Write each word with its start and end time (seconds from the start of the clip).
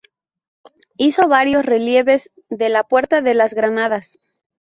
Hizo 0.97 1.27
varios 1.27 1.63
relieves 1.63 2.31
de 2.49 2.69
la 2.69 2.83
Puerta 2.83 3.21
de 3.21 3.35
las 3.35 3.53
Granadas. 3.53 4.17